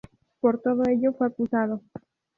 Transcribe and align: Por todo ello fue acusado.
Por 0.39 0.57
todo 0.59 0.81
ello 0.89 1.13
fue 1.13 1.27
acusado. 1.27 1.83